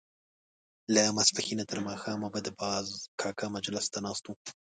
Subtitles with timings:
[0.93, 2.87] له ماسپښينه تر ماښامه به د باز
[3.21, 4.35] کاکا مجلس ته ناست وو.